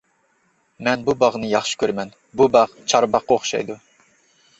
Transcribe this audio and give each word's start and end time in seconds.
مەن 0.85 1.03
بۇ 1.09 1.13
باغنى 1.23 1.49
ياخشى 1.51 1.77
كۆرىمەن، 1.83 2.13
بۇ 2.41 2.47
باغ 2.57 2.73
چارباغقا 2.95 3.37
ئوخشايدۇ. 3.37 3.77